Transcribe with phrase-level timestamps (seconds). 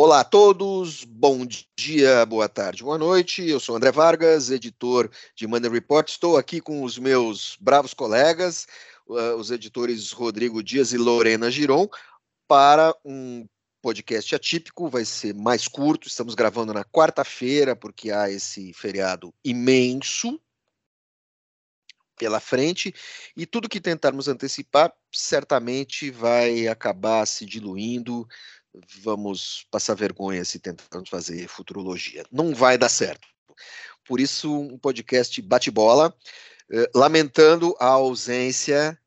[0.00, 1.44] Olá a todos, bom
[1.76, 3.44] dia, boa tarde, boa noite.
[3.44, 6.08] Eu sou André Vargas, editor de Money Report.
[6.08, 8.68] Estou aqui com os meus bravos colegas,
[9.08, 11.88] uh, os editores Rodrigo Dias e Lorena Giron,
[12.46, 13.44] para um
[13.82, 14.88] podcast atípico.
[14.88, 16.06] Vai ser mais curto.
[16.06, 20.40] Estamos gravando na quarta-feira, porque há esse feriado imenso
[22.18, 22.92] pela frente,
[23.36, 28.26] e tudo que tentarmos antecipar certamente vai acabar se diluindo
[29.02, 32.24] vamos passar vergonha se tentarmos fazer futurologia.
[32.30, 33.26] Não vai dar certo.
[34.06, 36.14] Por isso, um podcast bate-bola,
[36.70, 38.98] eh, lamentando a ausência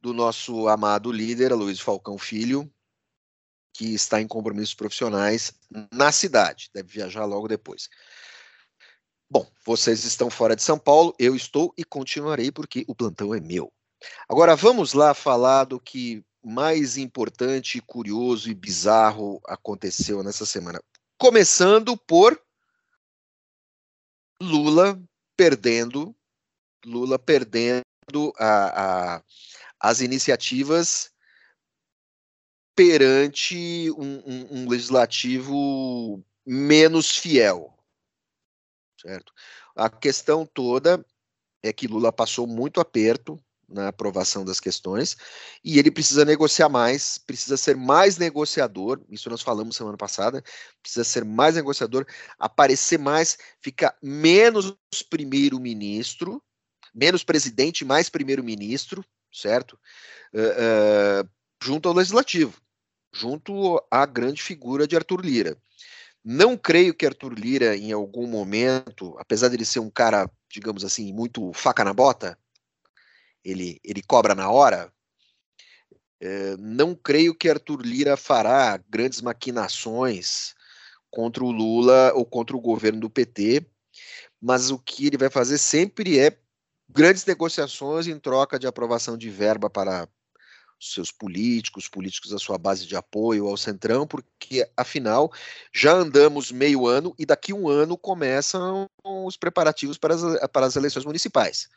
[0.00, 2.70] do nosso amado líder, Luiz Falcão Filho,
[3.72, 5.52] que está em compromissos profissionais
[5.92, 7.88] na cidade, deve viajar logo depois.
[9.28, 13.40] Bom, vocês estão fora de São Paulo, eu estou e continuarei porque o plantão é
[13.40, 13.72] meu.
[14.28, 20.80] Agora vamos lá falar do que mais importante, curioso e bizarro aconteceu nessa semana?
[21.18, 22.40] Começando por
[24.40, 24.96] Lula
[25.36, 26.14] perdendo,
[26.84, 27.82] Lula perdendo
[28.38, 29.22] a, a,
[29.80, 31.12] as iniciativas
[32.76, 37.76] perante um, um, um legislativo menos fiel,
[39.00, 39.32] certo?
[39.74, 41.04] A questão toda
[41.60, 43.36] é que Lula passou muito aperto
[43.68, 45.16] na aprovação das questões,
[45.64, 50.42] e ele precisa negociar mais, precisa ser mais negociador, isso nós falamos semana passada,
[50.80, 52.06] precisa ser mais negociador,
[52.38, 54.76] aparecer mais, ficar menos
[55.10, 56.42] primeiro-ministro,
[56.94, 59.78] menos presidente, mais primeiro-ministro, certo?
[60.32, 61.28] Uh, uh,
[61.62, 62.54] junto ao legislativo,
[63.12, 65.56] junto à grande figura de Arthur Lira.
[66.24, 70.84] Não creio que Arthur Lira, em algum momento, apesar de ele ser um cara, digamos
[70.84, 72.38] assim, muito faca na bota,
[73.46, 74.92] ele, ele cobra na hora,
[76.20, 80.54] é, não creio que Arthur Lira fará grandes maquinações
[81.10, 83.64] contra o Lula ou contra o governo do PT,
[84.40, 86.36] mas o que ele vai fazer sempre é
[86.88, 90.08] grandes negociações em troca de aprovação de verba para
[90.80, 95.32] seus políticos, políticos da sua base de apoio ao Centrão, porque afinal
[95.72, 100.76] já andamos meio ano e daqui um ano começam os preparativos para as, para as
[100.76, 101.68] eleições municipais.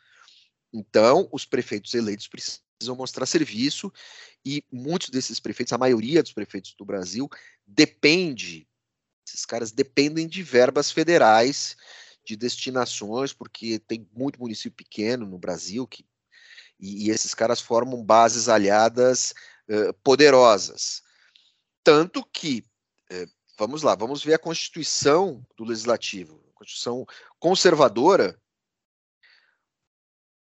[0.72, 3.92] Então, os prefeitos eleitos precisam mostrar serviço
[4.44, 7.28] e muitos desses prefeitos, a maioria dos prefeitos do Brasil,
[7.66, 8.66] depende,
[9.26, 11.76] esses caras dependem de verbas federais,
[12.24, 16.04] de destinações, porque tem muito município pequeno no Brasil que
[16.80, 19.34] e, e esses caras formam bases aliadas
[19.68, 21.02] uh, poderosas.
[21.84, 22.64] Tanto que,
[23.12, 27.06] uh, vamos lá, vamos ver a Constituição do Legislativo, Constituição
[27.38, 28.40] conservadora,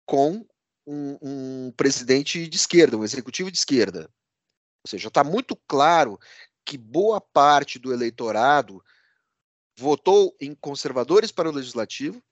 [0.07, 0.47] com
[0.87, 4.09] um, um presidente de esquerda, um executivo de esquerda.
[4.85, 6.19] Ou seja, está muito claro
[6.65, 8.83] que boa parte do eleitorado
[9.77, 12.23] votou em conservadores para o legislativo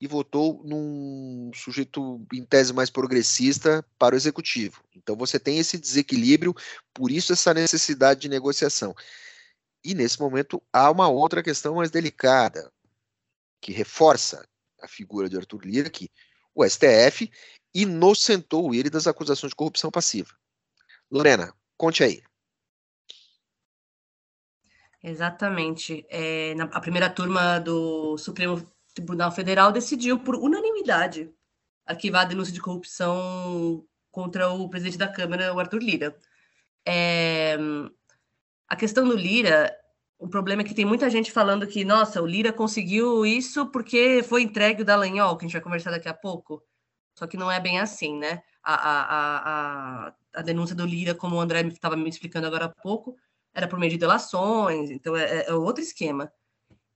[0.00, 4.84] e votou num sujeito em tese mais progressista para o executivo.
[4.94, 6.54] Então você tem esse desequilíbrio,
[6.92, 8.94] por isso essa necessidade de negociação.
[9.82, 12.70] E nesse momento há uma outra questão mais delicada,
[13.60, 14.46] que reforça
[14.82, 16.10] a figura de Arthur Lira, que
[16.56, 17.30] o STF
[17.74, 20.34] inocentou ele das acusações de corrupção passiva.
[21.10, 22.22] Lorena, conte aí.
[25.02, 26.06] Exatamente.
[26.08, 31.30] É, na, a primeira turma do Supremo Tribunal Federal decidiu, por unanimidade,
[31.84, 36.18] arquivar a denúncia de corrupção contra o presidente da Câmara, o Arthur Lira.
[36.86, 37.58] É,
[38.66, 39.76] a questão do Lira
[40.18, 44.22] o problema é que tem muita gente falando que, nossa, o Lira conseguiu isso porque
[44.22, 46.62] foi entregue o Dallagnol, que a gente vai conversar daqui a pouco.
[47.14, 48.42] Só que não é bem assim, né?
[48.62, 52.68] A, a, a, a denúncia do Lira, como o André estava me explicando agora há
[52.68, 53.16] pouco,
[53.54, 56.32] era por meio de delações, então é, é outro esquema.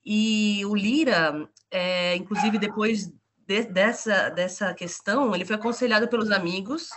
[0.05, 3.07] E o Lira, é, inclusive depois
[3.47, 6.89] de, dessa, dessa questão, ele foi aconselhado pelos amigos,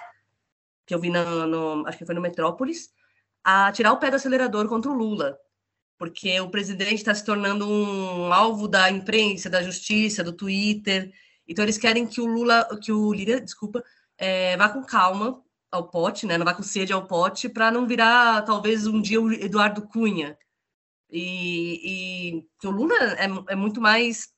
[0.86, 2.90] que eu vi no, acho que foi no Metrópolis,
[3.44, 5.38] a tirar o pé do acelerador contra o Lula
[5.98, 11.12] porque o presidente está se tornando um alvo da imprensa, da justiça, do Twitter.
[11.48, 13.84] Então eles querem que o Lula, que o Lira, desculpa,
[14.18, 15.42] é, vá com calma
[15.72, 16.38] ao pote, né?
[16.38, 20.38] Não vá com sede ao pote, para não virar talvez um dia o Eduardo Cunha.
[21.10, 24.30] E, e o Lula é, é muito mais,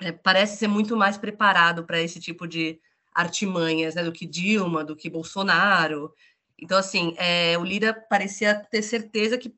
[0.00, 2.80] é, parece ser muito mais preparado para esse tipo de
[3.12, 4.04] artimanhas, né?
[4.04, 6.12] Do que Dilma, do que Bolsonaro.
[6.60, 9.48] Então, assim, é, o Lira parecia ter certeza que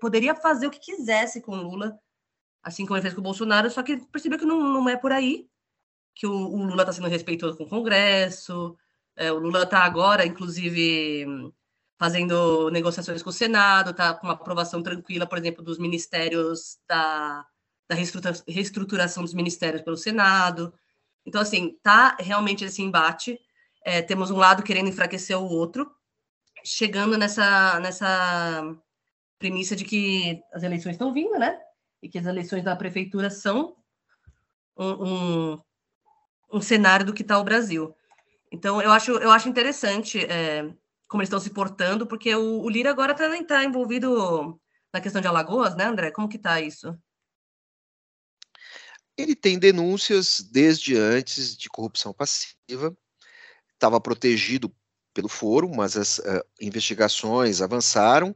[0.00, 1.98] poderia fazer o que quisesse com o Lula,
[2.62, 5.12] assim como ele fez com o Bolsonaro, só que percebeu que não, não é por
[5.12, 5.46] aí,
[6.14, 8.76] que o, o Lula está sendo respeitoso com o Congresso,
[9.14, 11.52] é, o Lula está agora, inclusive,
[11.98, 17.46] fazendo negociações com o Senado, está com uma aprovação tranquila, por exemplo, dos ministérios da,
[17.88, 17.94] da
[18.48, 20.72] reestruturação dos ministérios pelo Senado.
[21.26, 23.38] Então, assim, tá realmente esse embate.
[23.84, 25.90] É, temos um lado querendo enfraquecer o outro,
[26.64, 28.76] chegando nessa, nessa
[29.38, 31.60] premissa de que as eleições estão vindo, né?
[32.02, 33.76] E que as eleições da prefeitura são
[34.76, 34.92] um,
[35.54, 35.62] um,
[36.52, 37.94] um cenário do que está o Brasil.
[38.50, 40.62] Então, eu acho, eu acho interessante é,
[41.08, 44.60] como eles estão se portando, porque o, o Lira agora também está envolvido
[44.92, 46.10] na questão de Alagoas, né, André?
[46.10, 46.96] Como que está isso?
[49.16, 52.96] Ele tem denúncias desde antes de corrupção passiva,
[53.74, 54.74] estava protegido
[55.12, 58.34] pelo foro, mas as uh, investigações avançaram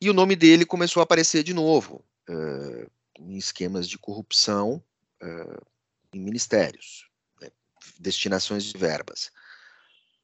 [0.00, 4.82] e o nome dele começou a aparecer de novo uh, em esquemas de corrupção
[5.22, 5.66] uh,
[6.12, 7.08] em ministérios,
[7.40, 7.48] né,
[7.98, 9.30] destinações de verbas.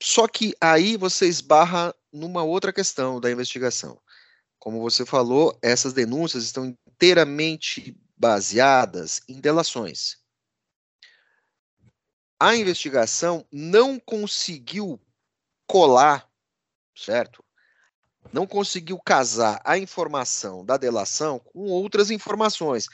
[0.02, 4.00] Só que aí você esbarra numa outra questão da investigação.
[4.58, 10.18] Como você falou, essas denúncias estão inteiramente baseadas em delações.
[12.40, 14.98] A investigação não conseguiu
[15.66, 16.26] colar,
[16.96, 17.44] certo?
[18.32, 22.88] Não conseguiu casar a informação da delação com outras informações.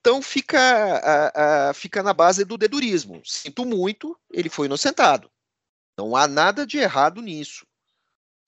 [0.00, 3.20] Então fica, fica na base do dedurismo.
[3.24, 5.28] Sinto muito, ele foi inocentado.
[5.98, 7.66] Não há nada de errado nisso.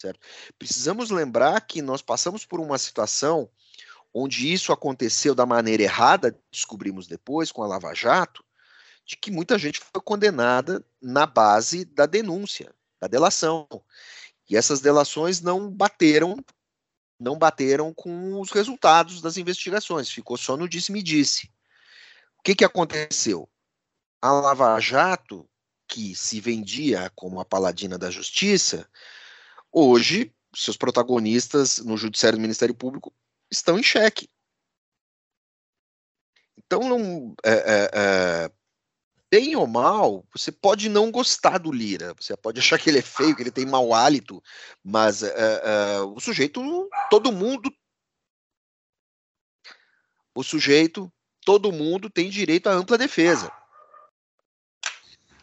[0.01, 0.21] Certo?
[0.59, 3.49] Precisamos lembrar que nós passamos por uma situação
[4.13, 8.44] onde isso aconteceu da maneira errada, descobrimos depois com a Lava Jato,
[9.05, 13.69] de que muita gente foi condenada na base da denúncia, da delação.
[14.49, 16.37] E essas delações não bateram,
[17.19, 21.51] não bateram com os resultados das investigações, ficou só no disse-me-disse.
[22.39, 23.49] O que, que aconteceu?
[24.21, 25.49] A Lava Jato,
[25.87, 28.89] que se vendia como a paladina da justiça,
[29.71, 33.13] hoje seus protagonistas no Judiciário do Ministério Público
[33.51, 34.29] estão em xeque.
[36.57, 38.53] Então, não, é, é, é,
[39.35, 43.03] bem ou mal, você pode não gostar do Lira, você pode achar que ele é
[43.03, 44.41] feio, que ele tem mau hálito,
[44.85, 46.63] mas é, é, o sujeito,
[47.11, 47.69] todo mundo,
[50.33, 51.13] o sujeito,
[51.45, 53.51] todo mundo tem direito à ampla defesa.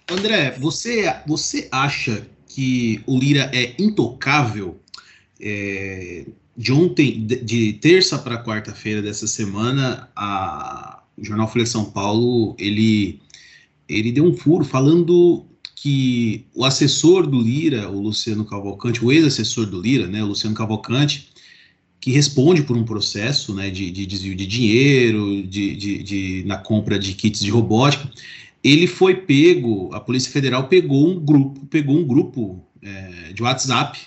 [0.09, 4.79] André, você, você acha que o Lira é intocável?
[5.37, 11.91] É, de ontem, de terça para quarta-feira dessa semana, a, o jornal Folha de São
[11.91, 13.19] Paulo ele
[13.91, 15.45] ele deu um furo falando
[15.75, 20.55] que o assessor do Lira, o Luciano Cavalcante, o ex-assessor do Lira, né, o Luciano
[20.55, 21.29] Cavalcante,
[21.99, 26.57] que responde por um processo né, de, de desvio de dinheiro, de, de, de, na
[26.57, 28.09] compra de kits de robótica,
[28.63, 33.99] ele foi pego, a Polícia Federal pegou um grupo, pegou um grupo é, de WhatsApp,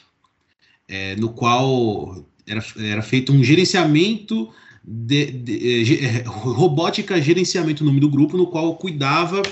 [0.89, 4.49] é, no qual era, era feito um gerenciamento
[4.85, 9.43] de, de, de, é, robótica gerenciamento o nome do grupo, no qual cuidava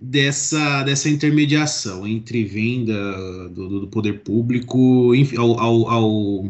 [0.00, 6.48] dessa, dessa intermediação entre venda do, do poder público ao, ao, ao,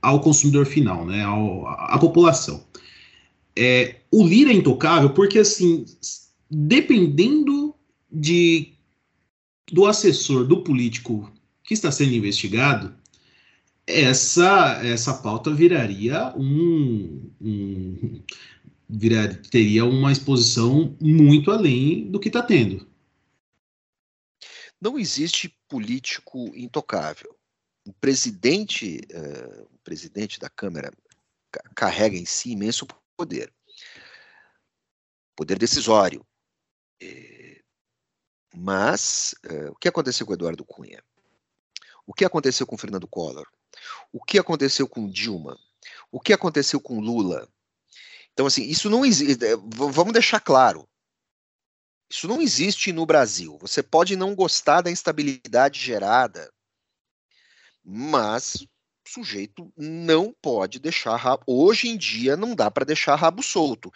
[0.00, 2.64] ao, consumidor final, né, ao, à população.
[3.54, 5.84] É, o Lira é intocável porque, assim,
[6.50, 7.74] dependendo
[8.10, 8.70] de
[9.72, 11.30] do assessor do político
[11.62, 12.94] que está sendo investigado,
[13.86, 18.20] essa essa pauta viraria um, um
[18.88, 22.88] virar, teria uma exposição muito além do que está tendo.
[24.80, 27.34] Não existe político intocável.
[27.86, 30.92] O presidente, uh, o presidente da Câmara
[31.74, 32.86] carrega em si imenso
[33.16, 33.52] poder,
[35.36, 36.26] poder decisório.
[37.00, 37.62] É,
[38.54, 41.02] mas uh, o que aconteceu com Eduardo Cunha?
[42.06, 43.46] O que aconteceu com Fernando Collor?
[44.12, 45.58] O que aconteceu com Dilma?
[46.10, 47.48] O que aconteceu com Lula?
[48.34, 49.44] Então, assim, isso não existe.
[49.44, 50.86] É, vamos deixar claro.
[52.10, 53.56] Isso não existe no Brasil.
[53.60, 56.52] Você pode não gostar da instabilidade gerada,
[57.82, 58.68] mas o
[59.08, 61.44] sujeito não pode deixar rabo.
[61.46, 63.90] Hoje em dia não dá para deixar rabo solto.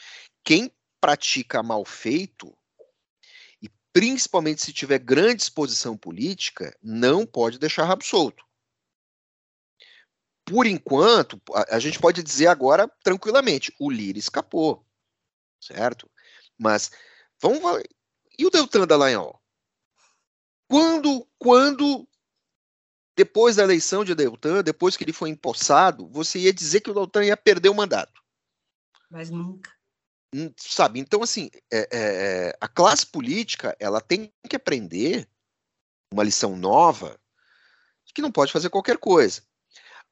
[0.44, 2.56] Quem pratica mal feito,
[3.60, 8.47] e principalmente se tiver grande exposição política, não pode deixar rabo solto
[10.48, 14.84] por enquanto, a, a, gente pode dizer agora tranquilamente, o Lira escapou,
[15.60, 16.10] certo?
[16.58, 16.90] Mas
[17.40, 17.82] vamos
[18.38, 19.40] e o Deltan Dallagnol?
[20.68, 22.08] Quando, quando
[23.16, 26.94] depois da eleição de Deltan, depois que ele foi empossado, você ia dizer que o
[26.94, 28.22] Deltan ia perder o mandato?
[29.10, 29.72] Mas nunca.
[30.34, 31.00] Hum, sabe?
[31.00, 35.28] Então, assim, é, é, é, a classe política ela tem que aprender
[36.12, 37.18] uma lição nova
[38.18, 39.42] que não pode fazer qualquer coisa.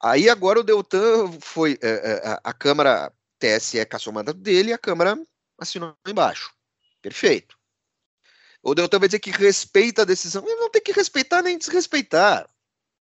[0.01, 1.77] Aí agora o Deltan foi.
[1.81, 5.17] É, é, a, a Câmara TSE caçou o mandato dele e a Câmara
[5.59, 6.53] assinou embaixo.
[7.01, 7.57] Perfeito.
[8.61, 10.43] O Deltan vai dizer que respeita a decisão.
[10.45, 12.49] Ele não tem que respeitar nem desrespeitar.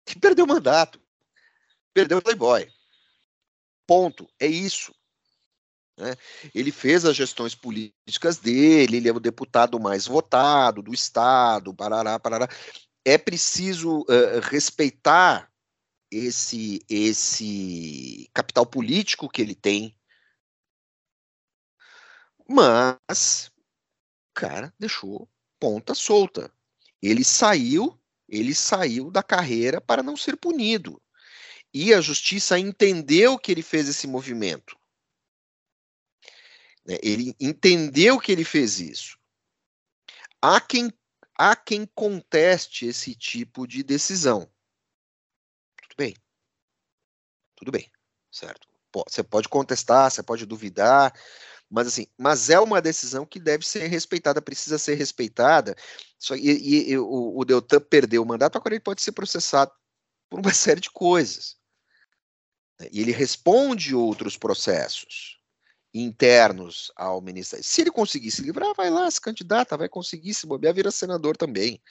[0.05, 1.01] Que perdeu o mandato.
[1.93, 2.69] Perdeu o Playboy.
[3.85, 4.29] Ponto.
[4.39, 4.93] É isso.
[5.97, 6.15] Né?
[6.53, 12.19] Ele fez as gestões políticas dele, ele é o deputado mais votado do Estado, parará,
[12.19, 12.47] parará.
[13.03, 15.51] É preciso uh, respeitar
[16.11, 19.97] esse, esse capital político que ele tem,
[22.47, 23.51] mas,
[24.33, 26.51] cara, deixou ponta solta.
[27.01, 31.01] Ele saiu, ele saiu da carreira para não ser punido.
[31.73, 34.77] E a justiça entendeu que ele fez esse movimento.
[36.85, 39.19] Né, ele entendeu que ele fez isso.
[40.41, 40.91] Há quem,
[41.37, 44.49] há quem conteste esse tipo de decisão.
[45.81, 46.15] Tudo bem.
[47.57, 47.91] Tudo bem,
[48.31, 48.67] certo?
[49.09, 51.13] Você pode contestar, você pode duvidar,
[51.69, 55.75] mas assim, mas é uma decisão que deve ser respeitada, precisa ser respeitada.
[56.17, 59.71] Só, e, e, o, o Deltan perdeu o mandato, agora ele pode ser processado
[60.29, 61.57] por uma série de coisas.
[62.91, 65.36] E ele responde outros processos
[65.93, 67.63] internos ao ministério.
[67.63, 71.35] Se ele conseguir se livrar, vai lá, se candidata, vai conseguir se bobear, vira senador
[71.35, 71.81] também.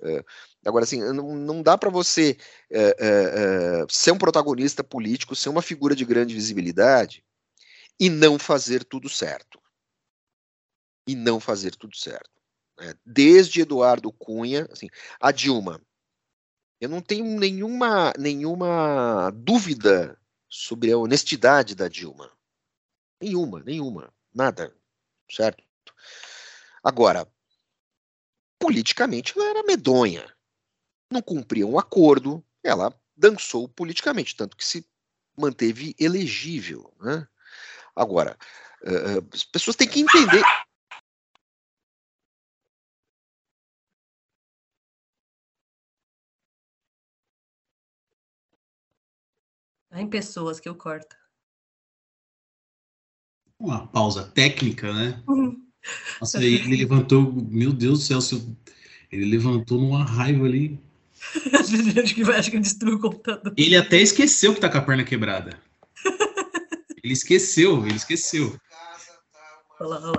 [0.00, 0.24] Uh,
[0.64, 2.36] agora, assim, não, não dá para você
[2.70, 7.24] uh, uh, ser um protagonista político, ser uma figura de grande visibilidade
[7.98, 9.60] e não fazer tudo certo.
[11.06, 12.30] E não fazer tudo certo.
[12.78, 12.94] Né?
[13.04, 14.88] Desde Eduardo Cunha, assim,
[15.20, 15.80] a Dilma,
[16.80, 22.35] eu não tenho nenhuma, nenhuma dúvida sobre a honestidade da Dilma.
[23.20, 24.74] Nenhuma, nenhuma, nada,
[25.30, 25.64] certo?
[26.82, 27.26] Agora,
[28.58, 30.34] politicamente ela era medonha.
[31.10, 34.86] Não cumpria um acordo, ela dançou politicamente, tanto que se
[35.36, 36.92] manteve elegível.
[37.00, 37.26] Né?
[37.94, 38.36] Agora,
[38.82, 40.42] uh, as pessoas têm que entender.
[49.92, 51.16] Em pessoas que eu corto.
[53.58, 55.22] Uma pausa técnica, né?
[55.26, 55.56] Uhum.
[56.20, 58.40] Nossa, ele, ele levantou, meu Deus do céu,
[59.10, 60.78] ele levantou numa raiva ali.
[61.52, 63.54] acho, que, acho que ele destruiu o computador.
[63.56, 65.58] Ele até esqueceu que tá com a perna quebrada.
[67.02, 68.58] Ele esqueceu, ele esqueceu.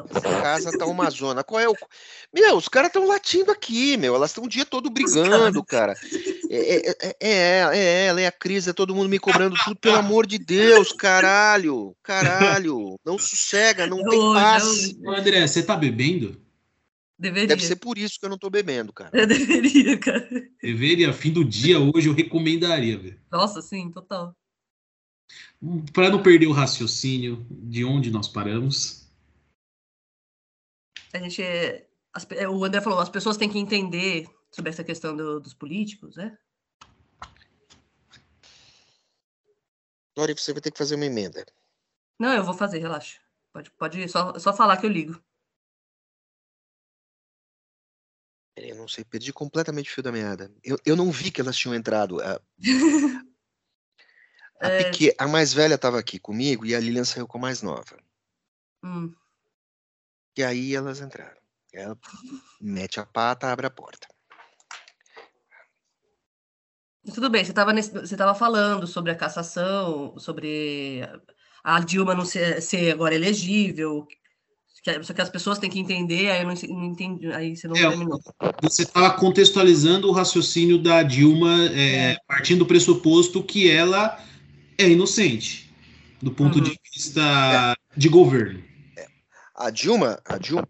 [0.10, 1.44] Essa casa tá uma zona.
[1.44, 1.76] Qual é o.
[2.34, 4.14] Meu, os caras estão latindo aqui, meu.
[4.14, 5.96] Elas estão o dia todo brigando, cara.
[6.50, 9.98] É, é, é, é, ela, é a crise, é todo mundo me cobrando tudo, pelo
[9.98, 11.96] amor de Deus, caralho.
[12.04, 13.00] Caralho.
[13.04, 14.96] Não sossega, não tem paz.
[15.04, 16.40] Ô, André, você tá bebendo?
[17.18, 17.48] Deveria.
[17.48, 19.10] Deve ser por isso que eu não tô bebendo, cara.
[19.12, 20.30] Eu deveria, cara.
[20.62, 23.20] Deveria, fim do dia hoje eu recomendaria, velho.
[23.32, 24.36] Nossa, sim, total.
[25.92, 29.07] Para não perder o raciocínio de onde nós paramos.
[31.14, 31.44] A gente.
[32.14, 36.16] As, o André falou, as pessoas têm que entender sobre essa questão do, dos políticos,
[36.16, 36.38] né?
[40.16, 41.46] Dori, você vai ter que fazer uma emenda.
[42.20, 43.20] Não, eu vou fazer, relaxa.
[43.54, 45.22] Pode, pode só, só falar que eu ligo.
[48.56, 50.52] Eu não sei, perdi completamente o fio da meada.
[50.64, 52.20] Eu, eu não vi que elas tinham entrado.
[52.20, 52.42] A,
[54.60, 54.84] a, é...
[54.86, 58.00] pequena, a mais velha estava aqui comigo e a Lilian saiu com a mais nova.
[58.84, 59.14] Hum.
[60.38, 61.38] E aí elas entraram.
[61.74, 61.98] Ela
[62.62, 64.08] mete a pata, abre a porta.
[67.14, 71.02] Tudo bem, você estava você tava falando sobre a cassação, sobre
[71.64, 74.06] a Dilma não ser, ser agora elegível,
[75.02, 77.76] só que as pessoas têm que entender, aí eu não, não entendi, aí você não
[77.76, 78.20] é, terminou.
[78.62, 82.18] Você estava contextualizando o raciocínio da Dilma, é, é.
[82.28, 84.22] partindo do pressuposto que ela
[84.78, 85.74] é inocente,
[86.22, 86.64] do ponto uhum.
[86.64, 87.74] de vista é.
[87.98, 88.67] de governo.
[89.60, 89.64] É.
[89.66, 90.68] A Dilma, a Dilma,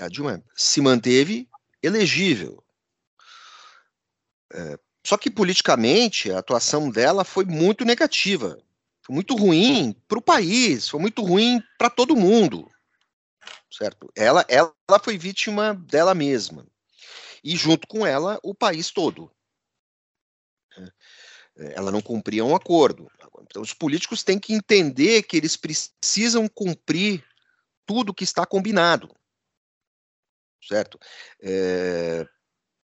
[0.00, 1.48] a Dilma se manteve
[1.82, 2.62] elegível.
[4.52, 8.60] É, só que politicamente a atuação dela foi muito negativa,
[9.02, 12.70] foi muito ruim para o país, foi muito ruim para todo mundo,
[13.70, 14.10] certo?
[14.14, 16.66] Ela, ela foi vítima dela mesma
[17.42, 19.30] e junto com ela o país todo.
[21.56, 23.10] É, ela não cumpria um acordo.
[23.42, 27.24] Então, os políticos têm que entender que eles precisam cumprir
[27.90, 29.12] tudo que está combinado.
[30.62, 30.96] Certo?
[31.42, 32.24] É,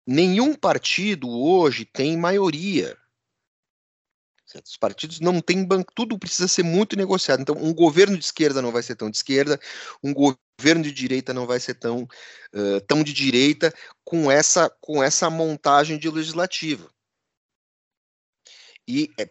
[0.06, 2.98] nenhum partido hoje tem maioria.
[4.44, 4.66] Certo?
[4.66, 7.40] Os partidos não têm banco, tudo precisa ser muito negociado.
[7.40, 9.58] Então, um governo de esquerda não vai ser tão de esquerda,
[10.02, 13.72] um governo de direita não vai ser tão, uh, tão de direita
[14.04, 16.92] com essa, com essa montagem de legislativo.
[18.86, 19.30] E é,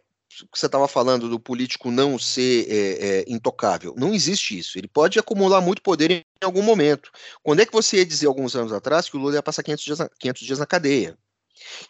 [0.54, 3.94] você estava falando do político não ser é, é, intocável.
[3.98, 4.78] Não existe isso.
[4.78, 7.12] Ele pode acumular muito poder em algum momento.
[7.44, 9.84] Quando é que você ia dizer, alguns anos atrás, que o Lula ia passar 500
[9.84, 11.18] dias na, 500 dias na cadeia?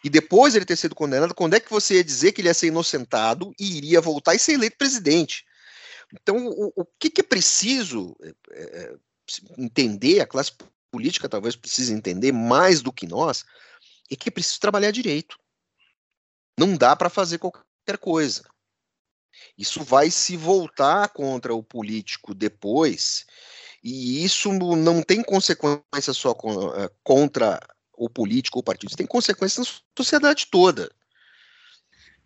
[0.02, 2.54] E depois ele ter sido condenado, quando é que você ia dizer que ele ia
[2.54, 5.44] ser inocentado e iria voltar e ser eleito presidente?
[6.12, 8.94] Então, o, o que, que, é preciso é, é
[9.56, 10.52] entender, a classe
[10.90, 13.44] política talvez precise entender mais do que nós,
[14.10, 15.38] é que é preciso trabalhar direito.
[16.58, 17.62] Não dá para fazer qualquer
[17.98, 18.44] coisa.
[19.56, 23.26] Isso vai se voltar contra o político depois,
[23.82, 27.60] e isso não tem consequência só eh, contra
[27.94, 30.90] o político ou o partido, isso tem consequências na sociedade toda.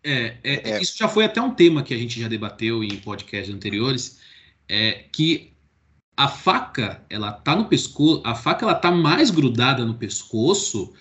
[0.03, 2.97] É, é, é, isso já foi até um tema que a gente já debateu em
[2.97, 4.19] podcasts anteriores,
[4.69, 5.53] é que
[6.15, 10.93] a faca ela tá no pescoço, a faca ela tá mais grudada no pescoço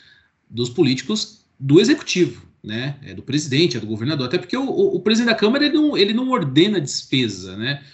[0.49, 2.97] dos políticos do executivo né?
[3.03, 5.75] É do presidente, é do governador, até porque o, o, o, presidente da Câmara ele
[5.75, 7.85] não, ele não ordena despesa, né?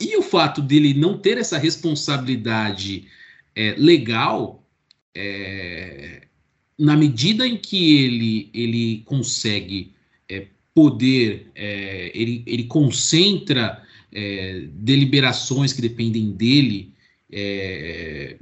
[0.00, 3.06] E o fato dele não ter essa responsabilidade
[3.54, 4.66] é, legal,
[5.14, 6.26] é,
[6.76, 9.92] na medida em que ele, ele consegue
[10.28, 13.80] é, poder, é, ele, ele concentra
[14.12, 16.92] é, deliberações que dependem dele,
[17.30, 18.36] é,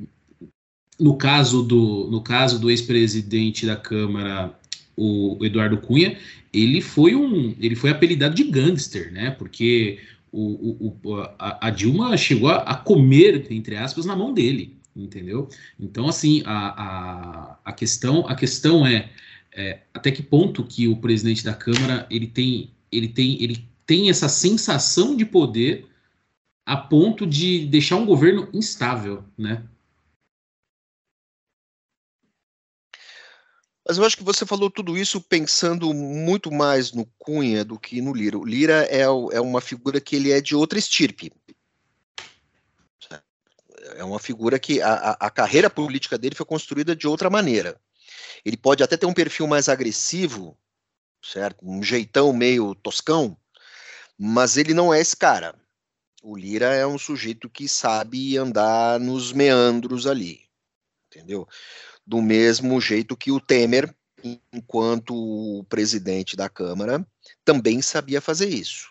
[0.99, 4.59] no caso do, no caso do ex-presidente da Câmara
[4.97, 6.19] o Eduardo Cunha,
[6.53, 9.31] ele foi um, ele foi apelidado de gangster, né?
[9.31, 9.99] Porque
[10.31, 15.49] o, o, a, a, Dilma chegou a, a, comer, entre aspas, na mão dele, entendeu?
[15.79, 19.11] Então, assim, a, a, a questão, a questão é,
[19.55, 24.09] é, até que ponto que o presidente da Câmara ele tem, ele tem, ele tem
[24.09, 25.87] essa sensação de poder
[26.65, 29.63] a ponto de deixar um governo instável, né?
[33.87, 38.01] Mas eu acho que você falou tudo isso pensando muito mais no Cunha do que
[38.01, 38.39] no Lira.
[38.39, 41.33] O Lira é, é uma figura que ele é de outra estirpe.
[43.97, 47.81] É uma figura que a, a, carreira política dele foi construída de outra maneira.
[48.45, 50.57] Ele pode até ter um perfil mais agressivo,
[51.23, 51.59] certo?
[51.63, 53.37] Um jeitão meio toscão,
[54.19, 55.55] mas ele não é esse cara.
[56.23, 60.41] O Lira é um sujeito que sabe andar nos meandros ali,
[61.09, 61.49] entendeu?
[62.07, 63.95] Do mesmo jeito que o Temer,
[64.53, 67.07] enquanto presidente da Câmara,
[67.45, 68.91] também sabia fazer isso.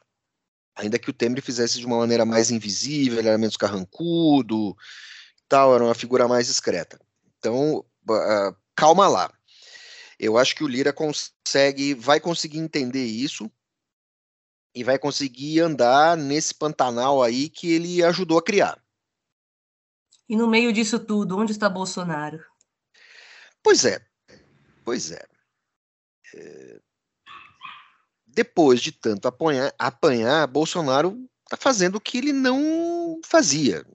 [0.76, 4.76] Ainda que o Temer fizesse de uma maneira mais invisível, ele era menos carrancudo,
[5.47, 7.00] tal, era uma figura mais discreta.
[7.38, 9.32] Então, uh, calma lá.
[10.17, 13.52] Eu acho que o Lira consegue, vai conseguir entender isso
[14.74, 18.82] e vai conseguir andar nesse pantanal aí que ele ajudou a criar.
[20.30, 22.39] E no meio disso tudo, onde está Bolsonaro?
[23.63, 24.04] Pois é,
[24.84, 25.26] pois é.
[26.36, 26.80] é...
[28.28, 33.86] Depois de tanto apanhar, apanhar, Bolsonaro está fazendo o que ele não fazia.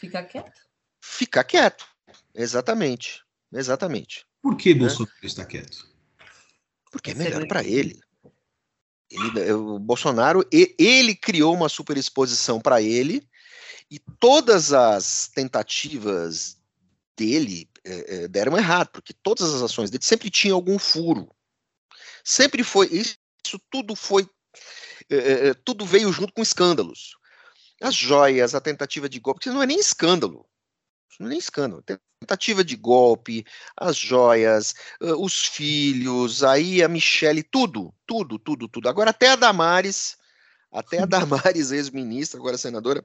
[0.00, 0.60] Ficar quieto?
[1.02, 1.86] Ficar quieto,
[2.34, 4.26] exatamente, exatamente.
[4.42, 4.80] Por que né?
[4.80, 5.88] Bolsonaro está quieto?
[6.90, 8.00] Porque é melhor para ele.
[9.10, 9.52] ele.
[9.52, 13.28] O Bolsonaro, ele criou uma superexposição para ele
[13.90, 16.56] e todas as tentativas
[17.16, 21.30] dele é, deram errado, porque todas as ações dele sempre tinham algum furo.
[22.24, 24.28] Sempre foi, isso tudo foi,
[25.10, 27.16] é, tudo veio junto com escândalos.
[27.82, 30.46] As joias, a tentativa de golpe, isso não é nem escândalo.
[31.10, 31.84] Isso não é nem escândalo.
[32.20, 33.44] Tentativa de golpe,
[33.76, 34.74] as joias,
[35.18, 38.88] os filhos, aí a Michelle, tudo, tudo, tudo, tudo.
[38.88, 40.16] Agora até a Damares,
[40.72, 43.04] até a Damares, ex-ministra, agora senadora,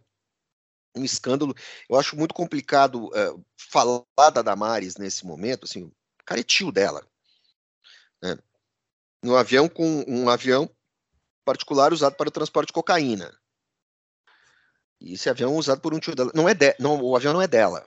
[0.99, 1.55] um escândalo.
[1.89, 6.71] Eu acho muito complicado uh, falar da Damares nesse momento, assim, o cara é tio
[6.71, 7.05] dela.
[8.21, 8.37] Né?
[9.23, 10.69] No avião com um avião
[11.45, 13.35] particular usado para o transporte de cocaína.
[15.01, 16.31] E esse avião é usado por um tio dela.
[16.35, 17.85] Não é de, não, o avião não é dela.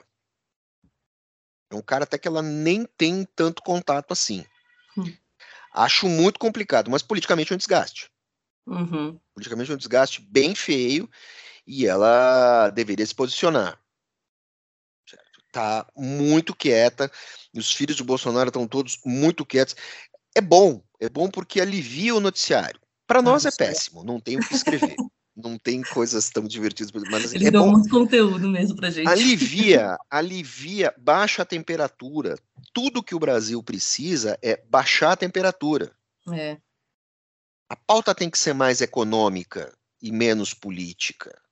[1.69, 4.45] É um cara até que ela nem tem tanto contato assim.
[4.97, 5.15] Hum.
[5.73, 8.11] Acho muito complicado, mas politicamente é um desgaste.
[8.65, 9.19] Uhum.
[9.33, 11.09] Politicamente é um desgaste bem feio
[11.65, 13.79] e ela deveria se posicionar.
[15.47, 17.11] Está muito quieta,
[17.55, 19.75] os filhos do Bolsonaro estão todos muito quietos.
[20.35, 22.79] É bom, é bom porque alivia o noticiário.
[23.05, 24.95] Para ah, nós é péssimo, não tem o que escrever.
[25.35, 27.71] não tem coisas tão divertidas, mas assim, Eles é dão bom.
[27.71, 29.07] muito conteúdo mesmo pra gente.
[29.07, 32.37] Alivia, alivia, baixa a temperatura.
[32.71, 35.91] Tudo que o Brasil precisa é baixar a temperatura.
[36.31, 36.57] É.
[37.69, 41.42] A pauta tem que ser mais econômica e menos política.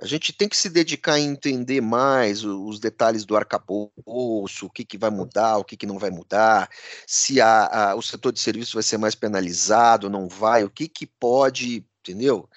[0.00, 4.84] A gente tem que se dedicar a entender mais os detalhes do arcabouço, o que,
[4.84, 6.70] que vai mudar, o que, que não vai mudar,
[7.04, 10.88] se a, a, o setor de serviços vai ser mais penalizado, não vai, o que,
[10.88, 12.48] que pode, entendeu?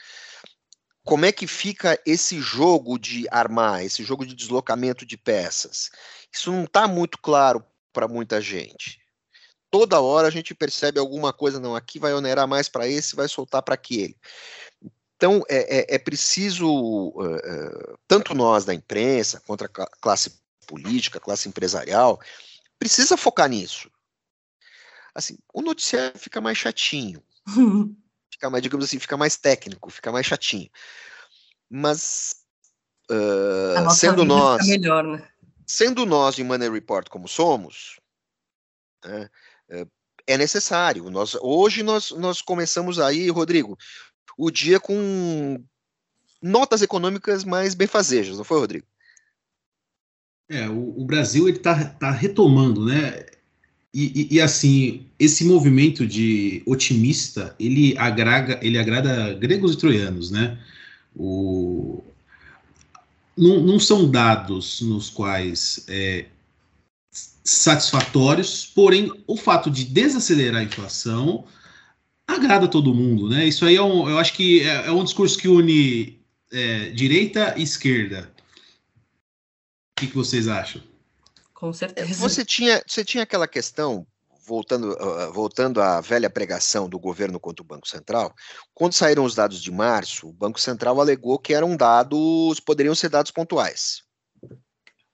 [1.04, 5.90] Como é que fica esse jogo de armar, esse jogo de deslocamento de peças?
[6.32, 9.02] Isso não está muito claro para muita gente.
[9.72, 13.28] Toda hora a gente percebe alguma coisa, não, aqui vai onerar mais para esse, vai
[13.28, 14.16] soltar para aquele.
[15.22, 16.68] Então, é, é, é preciso,
[17.10, 22.20] uh, tanto nós da imprensa, contra a classe política, classe empresarial,
[22.80, 23.88] precisa focar nisso.
[25.14, 27.22] Assim, o noticiário fica mais chatinho.
[28.34, 30.72] fica mais, digamos assim, fica mais técnico, fica mais chatinho.
[31.70, 32.38] Mas,
[33.12, 34.66] uh, sendo nós...
[34.66, 35.30] Melhor, né?
[35.68, 38.00] Sendo nós em Money Report como somos,
[39.06, 39.30] né,
[40.28, 41.10] é necessário.
[41.10, 43.78] Nós, hoje nós, nós começamos aí, Rodrigo,
[44.38, 45.64] o dia com
[46.42, 48.86] notas econômicas mais benfazejas, não foi, Rodrigo?
[50.50, 53.26] É, o, o Brasil está tá retomando, né?
[53.94, 60.32] E, e, e, assim, esse movimento de otimista, ele agrada, ele agrada gregos e troianos,
[60.32, 60.58] né?
[61.16, 62.02] O,
[63.38, 66.26] não, não são dados nos quais é,
[67.44, 71.46] satisfatórios, porém o fato de desacelerar a inflação
[72.28, 73.46] agrada todo mundo, né?
[73.46, 77.56] Isso aí é um, eu acho que é, é um discurso que une é, direita
[77.58, 78.32] e esquerda.
[79.92, 80.82] O que, que, vocês acham?
[81.54, 82.14] Com certeza.
[82.16, 84.06] Você tinha, você tinha aquela questão,
[84.46, 88.34] voltando, uh, voltando à velha pregação do governo contra o Banco Central,
[88.74, 93.10] quando saíram os dados de março, o Banco Central alegou que eram dados, poderiam ser
[93.10, 94.04] dados pontuais.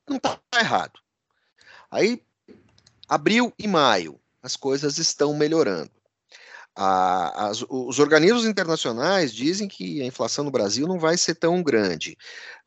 [0.07, 0.99] Não está errado.
[1.91, 2.23] Aí,
[3.09, 5.91] abril e maio, as coisas estão melhorando.
[6.79, 11.63] A, as, os organismos internacionais dizem que a inflação no Brasil não vai ser tão
[11.63, 12.15] grande.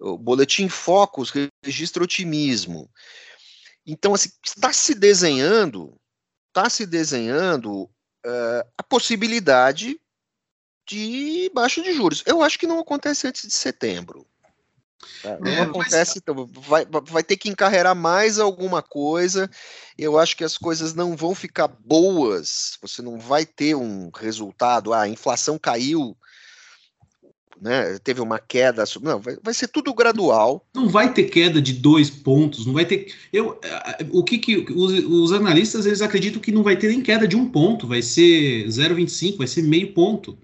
[0.01, 1.33] O Boletim Focus
[1.64, 2.90] registra otimismo.
[3.87, 5.96] Então, assim, está se desenhando,
[6.49, 10.01] está se desenhando uh, a possibilidade
[10.88, 12.25] de baixa de juros.
[12.27, 14.27] Eu acho que não acontece antes de setembro.
[15.23, 15.39] Tá?
[15.41, 19.51] Não é, acontece, então, vai, vai ter que encarregar mais alguma coisa.
[19.99, 22.79] Eu acho que as coisas não vão ficar boas.
[22.83, 24.93] Você não vai ter um resultado.
[24.93, 26.17] Ah, a inflação caiu,
[27.61, 27.99] né?
[27.99, 28.85] Teve uma queda.
[29.03, 30.67] Não, vai, vai ser tudo gradual.
[30.75, 32.65] Não vai ter queda de dois pontos.
[32.65, 33.13] Não vai ter.
[33.33, 33.61] Eu,
[34.11, 37.37] o que, que os, os analistas eles acreditam que não vai ter nem queda de
[37.37, 37.87] um ponto.
[37.87, 40.39] Vai ser 0,25, vai ser meio ponto.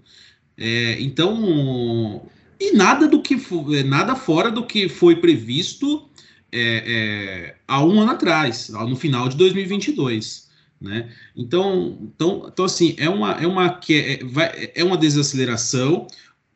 [0.55, 2.27] É, então
[2.59, 3.35] e nada do que
[3.75, 6.09] é, nada fora do que foi previsto
[6.51, 10.47] é, é, há um ano atrás, no final de 2022.
[10.79, 11.11] Né?
[11.35, 16.07] Então, então, então assim, é uma, é uma, é, vai, é uma desaceleração,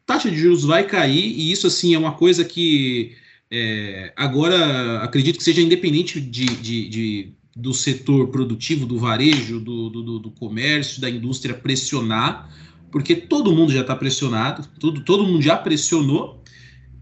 [0.06, 3.16] taxa de juros vai cair, e isso assim é uma coisa que
[3.50, 9.90] é, agora acredito que seja independente de, de, de, do setor produtivo, do varejo, do,
[9.90, 12.50] do, do comércio, da indústria pressionar
[12.92, 16.42] porque todo mundo já está pressionado, tudo, todo mundo já pressionou,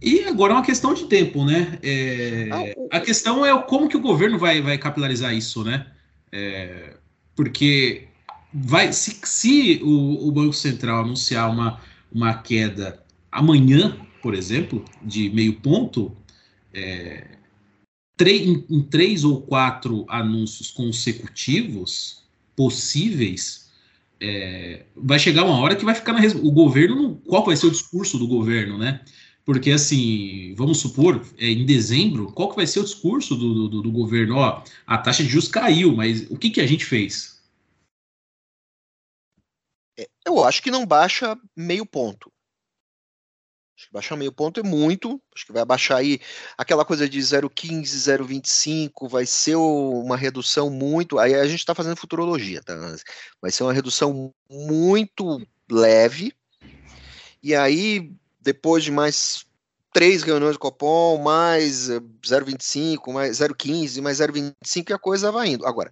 [0.02, 1.78] e agora é uma questão de tempo, né?
[1.84, 5.88] É, ah, a questão é como que o governo vai, vai capilarizar isso, né?
[6.32, 6.96] É,
[7.36, 8.08] porque
[8.54, 15.30] vai, se, se o, o, Banco Central anunciar uma, uma queda amanhã, por exemplo, de
[15.32, 16.16] meio ponto,
[16.74, 17.28] é,
[18.22, 22.24] em, em três ou quatro anúncios consecutivos
[22.56, 23.69] possíveis,
[24.22, 27.72] é, vai chegar uma hora que vai ficar na o governo qual vai ser o
[27.72, 29.04] discurso do governo, né?
[29.46, 33.82] Porque assim, vamos supor, é, em dezembro, qual que vai ser o discurso do, do,
[33.82, 34.36] do governo?
[34.36, 37.42] Ó, a taxa de juros caiu, mas o que, que a gente fez?
[39.98, 42.32] É, eu acho que não baixa meio ponto.
[43.80, 45.22] Acho que baixar meio ponto é muito.
[45.34, 46.20] Acho que vai baixar aí
[46.58, 51.18] aquela coisa de 0,15, 0,25, vai ser uma redução muito.
[51.18, 52.76] Aí a gente está fazendo futurologia, tá?
[53.42, 56.34] Vai ser uma redução muito leve.
[57.42, 58.12] E aí,
[58.42, 59.46] depois de mais
[59.94, 65.66] três reuniões do Copom, mais 0,25, mais 0,15, mais 0,25, e a coisa vai indo.
[65.66, 65.90] Agora,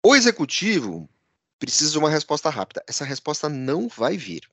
[0.00, 1.10] o executivo
[1.58, 2.84] precisa de uma resposta rápida.
[2.86, 4.48] Essa resposta não vai vir.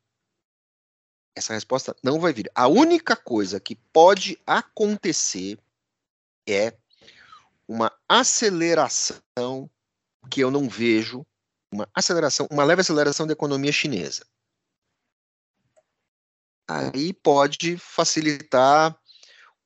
[1.35, 2.49] Essa resposta não vai vir.
[2.55, 5.59] A única coisa que pode acontecer
[6.47, 6.73] é
[7.67, 9.69] uma aceleração
[10.29, 11.25] que eu não vejo,
[11.71, 14.25] uma aceleração, uma leve aceleração da economia chinesa.
[16.67, 18.97] Aí pode facilitar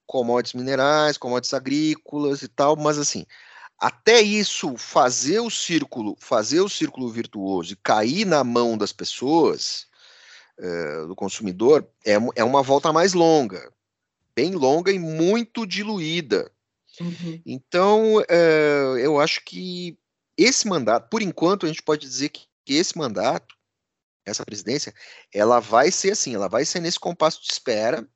[0.06, 3.26] commodities minerais, commodities agrícolas e tal, mas assim,
[3.78, 9.88] até isso fazer o círculo, fazer o círculo virtuoso e cair na mão das pessoas,
[10.60, 13.72] eh, do consumidor é, é uma volta mais longa.
[14.36, 16.52] bem longa e muito diluída.
[17.00, 17.42] Uhum.
[17.46, 19.98] Então, é, eu acho que
[20.38, 23.56] esse mandato, por enquanto, a gente pode dizer que esse mandato,
[24.26, 24.94] essa presidência,
[25.34, 28.08] ela vai ser assim, ela vai ser nesse compasso de espera,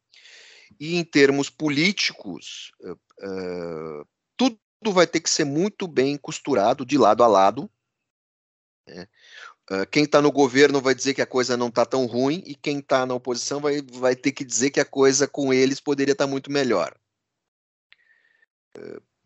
[0.79, 4.59] e em termos políticos, uh, tudo
[4.91, 7.69] vai ter que ser muito bem costurado de lado a lado.
[8.87, 9.07] Né?
[9.91, 12.79] Quem está no governo vai dizer que a coisa não está tão ruim, e quem
[12.79, 16.25] está na oposição vai, vai ter que dizer que a coisa com eles poderia estar
[16.25, 16.93] tá muito melhor.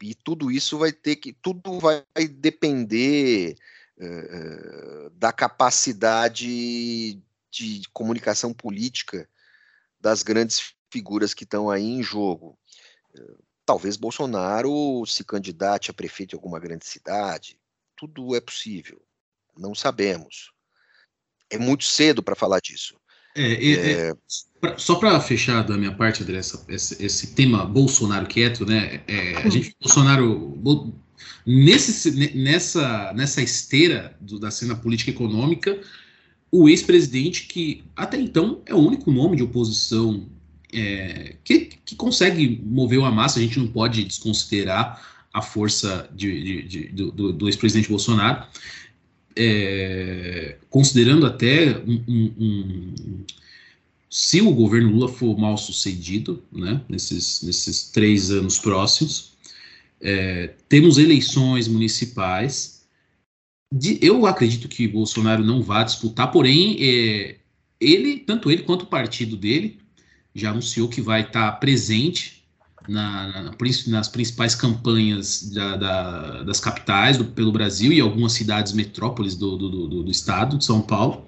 [0.02, 1.34] e tudo isso vai ter que.
[1.34, 3.56] Tudo vai depender
[5.14, 9.28] da capacidade de comunicação política
[10.00, 12.58] das grandes figuras que estão aí em jogo.
[13.66, 17.60] Talvez Bolsonaro se candidate a prefeito de alguma grande cidade.
[17.96, 19.02] Tudo é possível.
[19.58, 20.52] Não sabemos.
[21.50, 22.96] É muito cedo para falar disso.
[23.36, 23.72] É, é,
[24.10, 24.14] é,
[24.60, 29.04] pra, só para fechar da minha parte, André, essa, esse, esse, tema Bolsonaro quieto, né?
[29.08, 30.58] É, a gente, Bolsonaro,
[31.46, 35.80] nesse, nessa, nessa esteira do, da cena política e econômica,
[36.52, 40.28] o ex-presidente, que até então é o único nome de oposição
[40.74, 45.02] é, que, que, consegue mover uma massa, a gente não pode desconsiderar
[45.34, 48.48] a força de, de, de, do, do ex-presidente Bolsonaro,
[49.38, 52.94] é, considerando até um, um, um,
[54.10, 59.34] se o governo Lula for mal sucedido, né, nesses, nesses três anos próximos,
[60.02, 62.86] é, temos eleições municipais.
[63.74, 67.36] De, eu acredito que Bolsonaro não vai disputar, porém, é,
[67.80, 69.80] ele, tanto ele quanto o partido dele,
[70.34, 72.37] já anunciou que vai estar presente
[72.88, 73.54] na, na,
[73.88, 79.58] nas principais campanhas da, da, das capitais do, pelo Brasil e algumas cidades metrópoles do,
[79.58, 81.28] do, do, do estado de São Paulo.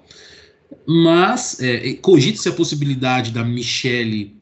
[0.86, 4.36] Mas é, cogita-se a possibilidade da Michele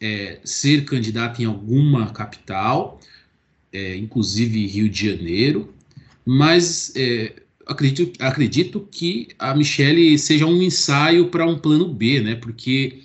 [0.00, 3.00] é, ser candidata em alguma capital,
[3.72, 5.72] é, inclusive Rio de Janeiro,
[6.24, 7.34] mas é,
[7.66, 12.34] acredito, acredito que a Michele seja um ensaio para um plano B, né?
[12.34, 13.02] Porque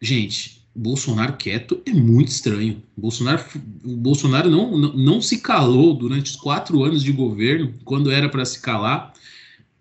[0.00, 2.82] gente, Bolsonaro quieto é muito estranho.
[2.96, 3.44] Bolsonaro,
[3.84, 8.28] o Bolsonaro não, não, não se calou durante os quatro anos de governo, quando era
[8.28, 9.12] para se calar,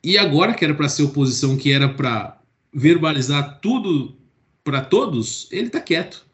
[0.03, 2.39] e agora que era para ser oposição, que era para
[2.73, 4.15] verbalizar tudo
[4.63, 6.25] para todos, ele está quieto.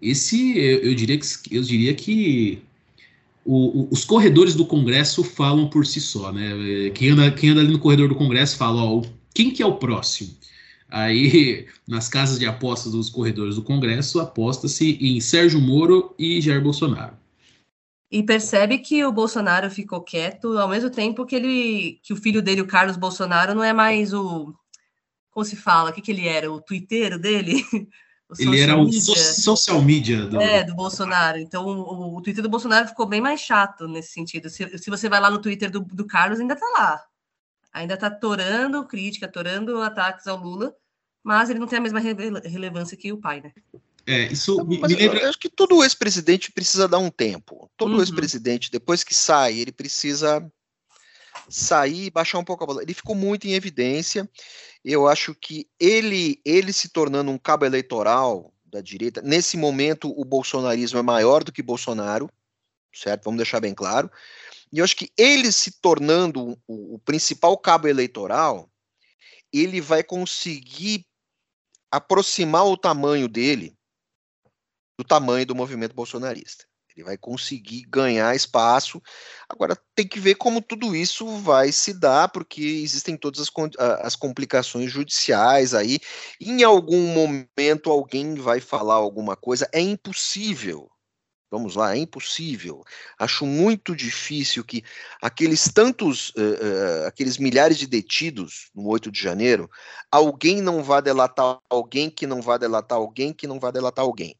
[0.00, 2.62] Esse, eu, eu, diria que, eu diria que
[3.44, 6.90] o, o, os corredores do Congresso falam por si só, né?
[6.94, 9.76] Quem anda, quem anda ali no corredor do Congresso fala, ó, quem que é o
[9.76, 10.34] próximo?
[10.96, 16.62] Aí, nas casas de apostas dos corredores do Congresso, aposta-se em Sérgio Moro e Jair
[16.62, 17.14] Bolsonaro.
[18.10, 22.40] E percebe que o Bolsonaro ficou quieto ao mesmo tempo que ele, que o filho
[22.40, 24.54] dele, o Carlos Bolsonaro, não é mais o,
[25.30, 27.62] como se fala, o que, que ele era, o twitteiro dele?
[28.38, 30.40] ele era o so social media do...
[30.40, 31.38] É, do Bolsonaro.
[31.38, 34.48] Então, o, o, Twitter do Bolsonaro ficou bem mais chato nesse sentido.
[34.48, 37.02] Se, se você vai lá no Twitter do, do Carlos, ainda tá lá
[37.76, 40.74] ainda está torando crítica, torando ataques ao Lula,
[41.26, 43.52] mas ele não tem a mesma relevância que o pai, né?
[44.06, 45.18] É, isso me, me lembra...
[45.18, 47.68] Eu acho que todo ex-presidente precisa dar um tempo.
[47.76, 48.00] Todo uhum.
[48.00, 50.48] ex-presidente, depois que sai, ele precisa
[51.48, 52.80] sair e baixar um pouco a bola.
[52.80, 54.30] Ele ficou muito em evidência.
[54.84, 60.24] Eu acho que ele, ele se tornando um cabo eleitoral da direita, nesse momento o
[60.24, 62.30] bolsonarismo é maior do que Bolsonaro,
[62.94, 63.24] certo?
[63.24, 64.08] Vamos deixar bem claro.
[64.72, 68.70] E eu acho que ele se tornando o, o principal cabo eleitoral,
[69.52, 71.04] ele vai conseguir
[71.90, 73.76] aproximar o tamanho dele
[74.98, 76.64] do tamanho do movimento bolsonarista.
[76.96, 79.02] Ele vai conseguir ganhar espaço.
[79.46, 83.50] Agora, tem que ver como tudo isso vai se dar, porque existem todas as,
[84.00, 85.98] as complicações judiciais aí.
[86.40, 89.68] Em algum momento, alguém vai falar alguma coisa.
[89.72, 90.88] É impossível
[91.50, 92.82] Vamos lá, é impossível.
[93.18, 94.82] Acho muito difícil que
[95.22, 99.70] aqueles tantos, uh, uh, aqueles milhares de detidos no 8 de janeiro,
[100.10, 104.36] alguém não vá delatar alguém que não vá delatar alguém que não vá delatar alguém.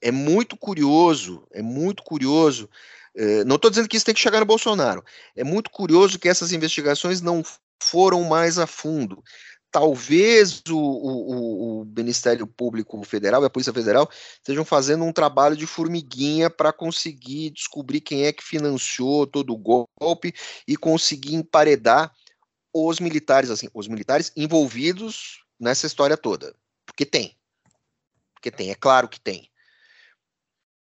[0.00, 2.68] É muito curioso, é muito curioso.
[3.14, 5.04] Uh, não estou dizendo que isso tem que chegar no Bolsonaro.
[5.36, 7.42] É muito curioso que essas investigações não
[7.82, 9.22] foram mais a fundo
[9.70, 15.56] talvez o, o, o, Ministério Público Federal e a Polícia Federal estejam fazendo um trabalho
[15.56, 20.34] de formiguinha para conseguir descobrir quem é que financiou todo o golpe
[20.66, 22.12] e conseguir emparedar
[22.72, 26.54] os militares, assim, os militares envolvidos nessa história toda.
[26.84, 27.36] Porque tem.
[28.34, 29.50] Porque tem, é claro que tem.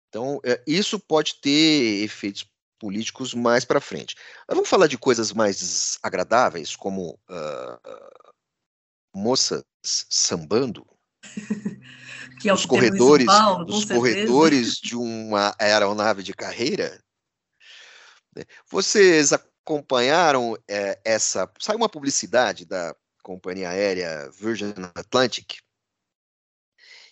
[0.10, 2.46] Então, é, isso pode ter efeitos
[2.80, 4.16] políticos mais para frente.
[4.48, 8.31] Mas vamos falar de coisas mais agradáveis, como uh,
[9.14, 10.86] moças sambando?
[12.42, 17.02] que é os corredores, Paulo, os corredores de uma aeronave de carreira.
[18.36, 18.44] Né?
[18.70, 21.52] Vocês acompanharam é, essa?
[21.60, 25.60] Saiu uma publicidade da companhia aérea Virgin Atlantic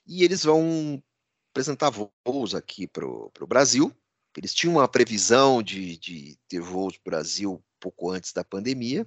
[0.08, 1.02] e eles vão
[1.52, 1.92] apresentar
[2.26, 3.96] voos aqui para o Brasil.
[4.36, 9.06] Eles tinham uma previsão de, de ter voos para o Brasil pouco antes da pandemia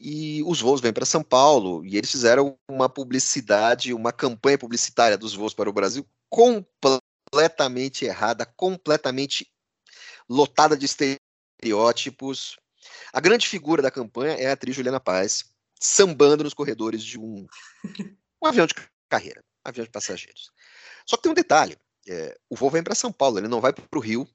[0.00, 5.18] e os voos vêm para São Paulo e eles fizeram uma publicidade, uma campanha publicitária
[5.18, 9.52] dos voos para o Brasil completamente errada, completamente
[10.26, 12.56] lotada de estereótipos.
[13.12, 15.44] A grande figura da campanha é a atriz Juliana Paz,
[15.78, 17.46] sambando nos corredores de um,
[18.42, 18.74] um avião de
[19.06, 20.50] carreira, um avião de passageiros.
[21.04, 21.76] Só que tem um detalhe:
[22.08, 24.26] é, o voo vem para São Paulo, ele não vai para o Rio.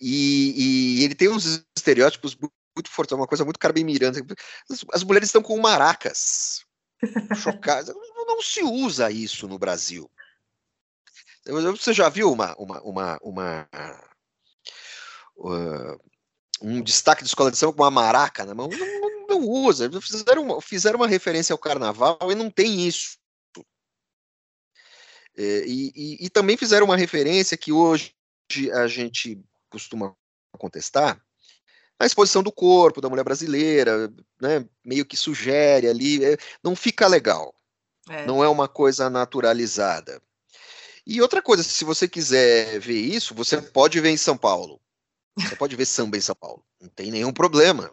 [0.00, 2.36] E, e, ele tem uns estereótipos
[2.74, 4.20] muito forte, é uma coisa muito Carmen Miranda.
[4.70, 6.64] As, as mulheres estão com maracas,
[7.36, 7.94] chocadas.
[8.26, 10.10] Não se usa isso no Brasil.
[11.46, 13.68] Você já viu uma, uma, uma, uma
[15.36, 16.00] uh,
[16.62, 18.68] um destaque de escola de samba com uma maraca na mão?
[18.68, 19.90] Não, não, não usa.
[20.00, 23.18] Fizeram, fizeram uma referência ao carnaval e não tem isso.
[25.36, 28.14] É, e, e, e, também fizeram uma referência que hoje
[28.74, 30.14] a gente costuma
[30.56, 31.20] contestar,
[31.98, 37.06] a exposição do corpo da mulher brasileira, né, meio que sugere ali, é, não fica
[37.06, 37.54] legal.
[38.08, 38.26] É.
[38.26, 40.20] Não é uma coisa naturalizada.
[41.06, 44.80] E outra coisa, se você quiser ver isso, você pode ver em São Paulo.
[45.36, 46.64] Você pode ver samba em São Paulo.
[46.80, 47.90] Não tem nenhum problema.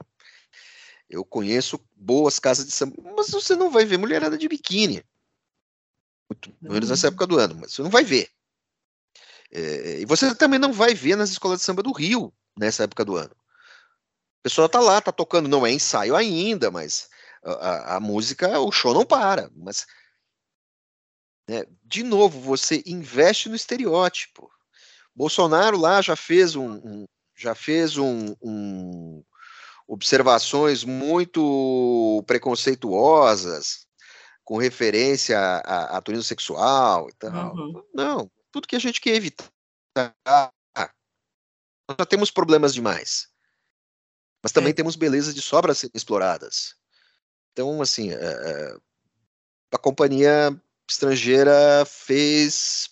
[1.10, 5.04] Eu conheço boas casas de samba, mas você não vai ver mulherada de biquíni.
[6.30, 8.30] Muito menos nessa época do ano, mas você não vai ver.
[9.52, 13.04] É, e você também não vai ver nas escolas de samba do Rio nessa época
[13.04, 13.36] do ano.
[14.42, 17.08] A pessoa tá lá, tá tocando, não é ensaio ainda, mas
[17.44, 19.52] a, a, a música, o show não para.
[19.56, 19.86] Mas,
[21.48, 24.52] né, de novo, você investe no estereótipo.
[25.16, 29.24] Bolsonaro lá já fez um, um já fez um, um,
[29.88, 33.86] observações muito preconceituosas
[34.44, 37.56] com referência a, a turismo sexual e tal.
[37.56, 37.84] Uhum.
[37.94, 39.52] Não, tudo que a gente quer evitar.
[40.76, 43.31] Nós já temos problemas demais
[44.42, 44.74] mas também é.
[44.74, 46.76] temos belezas de sobra a serem exploradas.
[47.52, 48.76] Então, assim, é,
[49.72, 50.56] a companhia
[50.90, 52.90] estrangeira fez.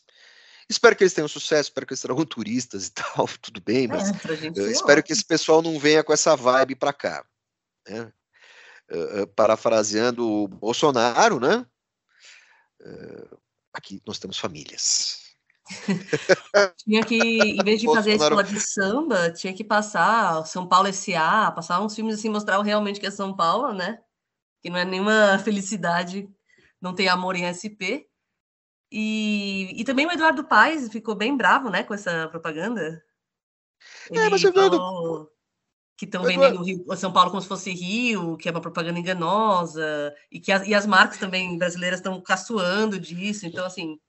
[0.70, 4.10] Espero que eles tenham sucesso, espero que eles tragam turistas e tal, tudo bem, mas
[4.10, 7.26] é, espero que esse pessoal não venha com essa vibe para cá.
[7.88, 8.12] Né?
[8.92, 11.66] Uh, parafraseando o Bolsonaro, né?
[12.82, 13.38] Uh,
[13.74, 15.29] aqui nós temos famílias.
[16.78, 20.88] tinha que, em vez de fazer a escola de samba, tinha que passar São Paulo
[20.88, 24.00] S.A., passar uns filmes assim, mostrar realmente que é São Paulo, né?
[24.62, 26.30] Que não é nenhuma felicidade,
[26.82, 28.08] não tem amor em SP.
[28.92, 33.04] E, e também o Eduardo Paes ficou bem bravo, né, com essa propaganda.
[34.10, 34.42] Ele é, mas
[36.00, 40.16] que estão vendendo Rio, São Paulo como se fosse Rio, que é uma propaganda enganosa,
[40.32, 43.46] e que as, e as marcas também brasileiras estão caçoando disso.
[43.46, 44.00] Então, assim,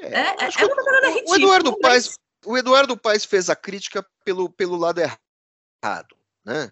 [0.00, 1.32] é, é, é uma parada ridícula.
[1.32, 1.80] O Eduardo, mas...
[1.80, 6.70] Paes, o Eduardo Paes fez a crítica pelo, pelo lado errado, né?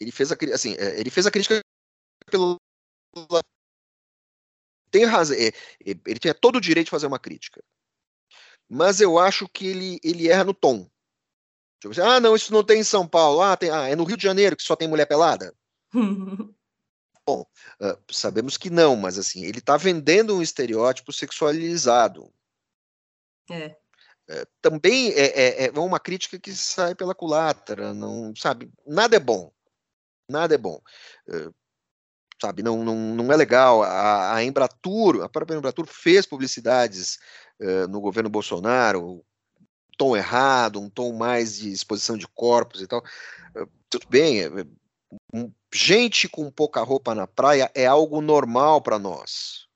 [0.00, 1.60] Ele fez a, assim, é, ele fez a crítica
[2.30, 2.58] pelo
[4.90, 7.62] tem razão, é, ele tinha todo o direito de fazer uma crítica.
[8.68, 10.88] Mas eu acho que ele, ele erra no tom.
[11.80, 13.40] Tipo assim, ah, não, isso não tem em São Paulo.
[13.40, 15.54] Ah, tem, ah, é no Rio de Janeiro que só tem mulher pelada.
[17.26, 17.46] Bom,
[17.82, 22.32] uh, sabemos que não, mas assim, ele está vendendo um estereótipo sexualizado.
[23.50, 23.76] É.
[24.30, 28.70] É, também é, é, é, uma crítica que sai pela culatra, não sabe?
[28.86, 29.50] Nada é bom,
[30.30, 30.78] nada é bom,
[31.30, 31.48] é,
[32.40, 32.62] sabe?
[32.62, 33.82] Não, não, não é legal.
[33.82, 37.18] A, a Embratur, a própria Embratur fez publicidades
[37.58, 39.24] é, no governo Bolsonaro,
[39.96, 43.02] tom errado, um tom mais de exposição de corpos e tal.
[43.88, 44.42] Tudo bem,
[45.72, 49.66] gente com pouca roupa na praia é algo normal para nós,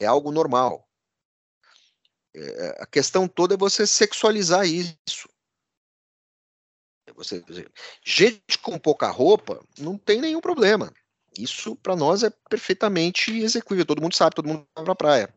[0.00, 0.88] é algo normal.
[2.34, 5.28] É, a questão toda é você sexualizar isso.
[7.06, 7.44] É você,
[8.04, 10.92] gente com pouca roupa não tem nenhum problema.
[11.38, 13.86] Isso para nós é perfeitamente execuível.
[13.86, 15.34] Todo mundo sabe, todo mundo vai para a praia.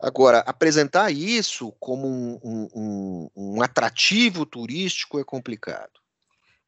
[0.00, 5.92] Agora, apresentar isso como um, um, um, um, atrativo turístico é complicado.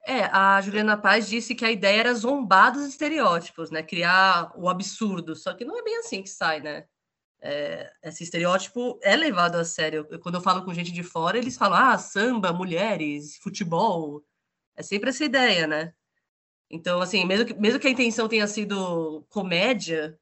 [0.07, 3.83] É, a Juliana Paz disse que a ideia era zombar dos estereótipos, né?
[3.83, 5.35] Criar o absurdo.
[5.35, 6.85] Só que não é bem assim que sai, né?
[7.41, 10.07] É, esse estereótipo é levado a sério.
[10.21, 14.25] Quando eu falo com gente de fora, eles falam, ah, samba, mulheres, futebol.
[14.77, 15.95] É sempre essa ideia, né?
[16.71, 20.19] Então, assim, mesmo que, mesmo que a intenção tenha sido comédia,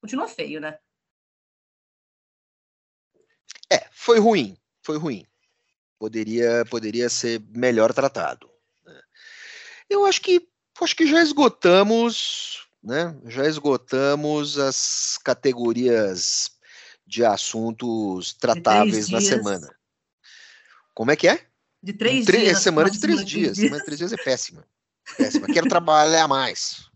[0.00, 0.78] continua feio, né?
[4.04, 5.26] foi ruim, foi ruim.
[5.98, 8.50] Poderia, poderia ser melhor tratado.
[8.84, 9.00] Né?
[9.88, 10.46] Eu acho que
[10.82, 13.16] acho que já esgotamos, né?
[13.26, 16.50] Já esgotamos as categorias
[17.06, 19.74] de assuntos tratáveis na semana.
[20.92, 21.40] Como é que é?
[21.82, 22.42] De três dias.
[22.42, 23.56] É semana de três dias.
[23.56, 24.64] Semana de três dias é péssima.
[25.16, 25.46] péssima.
[25.46, 26.88] Quero trabalhar mais.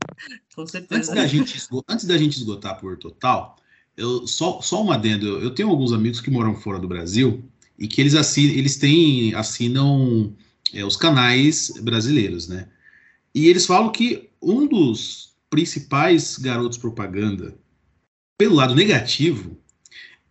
[0.55, 1.13] Com certeza.
[1.13, 3.57] Antes da gente, antes da gente esgotar por total,
[3.97, 5.41] eu, só, só um adendo.
[5.41, 7.45] Eu tenho alguns amigos que moram fora do Brasil
[7.79, 10.35] e que eles assinam, eles têm, assinam
[10.73, 12.69] é, os canais brasileiros, né?
[13.35, 17.55] E eles falam que um dos principais garotos propaganda,
[18.37, 19.59] pelo lado negativo,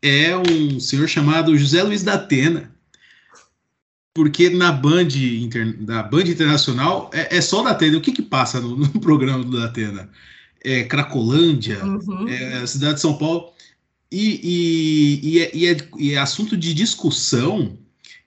[0.02, 2.72] é um senhor chamado José Luiz da Atena,
[4.14, 7.98] porque na Band, inter, na Band Internacional é, é só da Atena.
[7.98, 10.10] O que que passa no, no programa do Atena?
[10.64, 12.28] É Cracolândia, uhum.
[12.28, 13.52] é a cidade de São Paulo.
[14.12, 17.78] E, e, e, é, e, é, e é assunto de discussão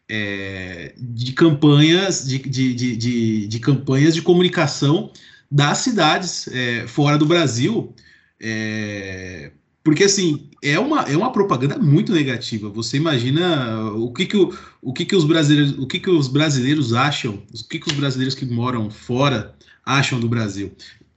[0.09, 5.13] é, de campanhas de, de, de, de, campanhas de comunicação
[5.51, 7.95] das cidades é, fora do Brasil.
[8.41, 9.51] É,
[9.83, 12.69] porque assim é uma, é uma propaganda muito negativa.
[12.69, 16.29] Você imagina o que, que, o, o que, que os brasileiros o que, que os
[16.29, 20.73] brasileiros acham, o que, que os brasileiros que moram fora acham do Brasil.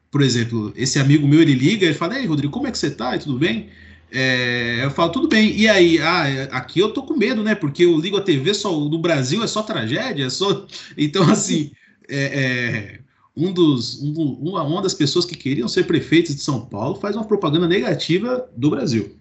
[0.09, 2.91] Por exemplo, esse amigo meu ele liga e fala: Ei, Rodrigo, como é que você
[2.91, 3.17] tá?
[3.17, 3.69] Tudo bem?
[4.11, 5.57] É, eu falo, tudo bem.
[5.57, 7.55] E aí, ah, aqui eu tô com medo, né?
[7.55, 10.67] Porque eu ligo a TV só no Brasil é só tragédia, é só.
[10.95, 11.71] Então, assim,
[12.07, 12.99] é, é,
[13.35, 17.15] um dos, um, uma, uma das pessoas que queriam ser prefeitos de São Paulo faz
[17.15, 19.19] uma propaganda negativa do Brasil.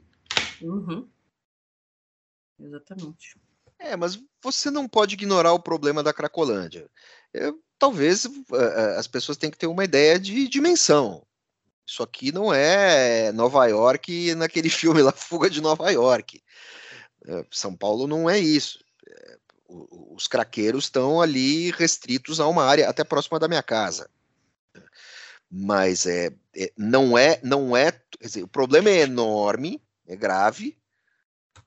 [0.61, 1.09] Uhum.
[2.61, 3.37] Exatamente.
[3.79, 6.89] É, mas você não pode ignorar o problema da Cracolândia.
[7.33, 8.33] Eu, talvez uh,
[8.97, 11.27] as pessoas tenham que ter uma ideia de dimensão.
[11.85, 16.41] Isso aqui não é Nova York naquele filme lá, Fuga de Nova York.
[17.51, 18.79] São Paulo não é isso.
[20.15, 24.09] Os craqueiros estão ali restritos a uma área até próxima da minha casa.
[25.51, 27.93] Mas é, é não é, não é.
[28.21, 30.79] Dizer, o problema é enorme, é grave,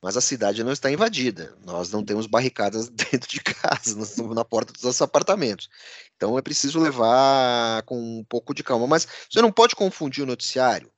[0.02, 1.58] mas a cidade não está invadida.
[1.64, 5.70] Nós não temos barricadas dentro de casa, nós estamos na porta dos nossos apartamentos.
[6.16, 8.86] Então é preciso levar com um pouco de calma.
[8.88, 10.92] Mas você não pode confundir o noticiário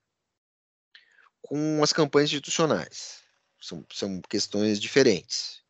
[1.42, 3.20] com as campanhas institucionais.
[3.62, 5.62] São, são questões diferentes.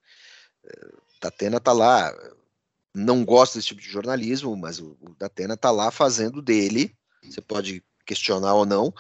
[1.22, 2.14] Datena está lá,
[2.94, 6.96] não gosta desse tipo de jornalismo, mas o, o Datena está lá fazendo dele.
[7.24, 8.94] Você pode questionar ou não,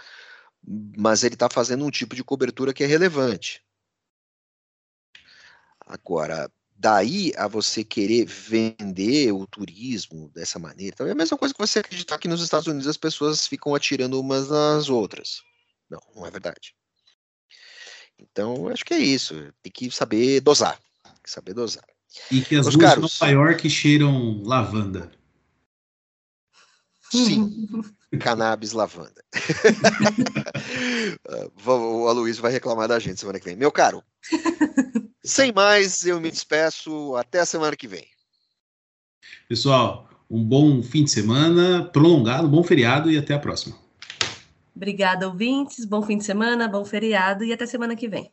[0.97, 3.63] mas ele está fazendo um tipo de cobertura que é relevante.
[5.79, 11.53] Agora, daí a você querer vender o turismo dessa maneira, então é a mesma coisa
[11.53, 15.41] que você acreditar que nos Estados Unidos as pessoas ficam atirando umas nas outras.
[15.89, 16.75] Não, não é verdade.
[18.19, 19.33] Então, acho que é isso.
[19.61, 20.77] Tem que saber dosar.
[21.03, 21.85] Tem que saber dosar.
[22.31, 25.11] E que as Os ruas caros, de Nova York cheiram lavanda.
[27.09, 27.67] Sim.
[28.19, 29.23] Cannabis lavanda.
[31.65, 33.55] o Aloysio vai reclamar da gente semana que vem.
[33.55, 34.03] Meu caro,
[35.23, 37.15] sem mais, eu me despeço.
[37.15, 38.07] Até a semana que vem.
[39.49, 43.75] Pessoal, um bom fim de semana, prolongado, bom feriado e até a próxima.
[44.75, 45.85] Obrigada, ouvintes.
[45.85, 48.31] Bom fim de semana, bom feriado e até semana que vem.